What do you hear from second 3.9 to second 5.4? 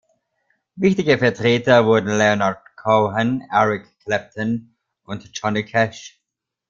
Clapton und